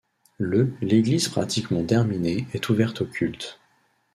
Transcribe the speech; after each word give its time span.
Le 0.39 0.73
l’église 0.81 1.29
pratiquement 1.29 1.85
terminée 1.85 2.47
est 2.55 2.69
ouverte 2.69 3.01
au 3.01 3.05
culte. 3.05 3.59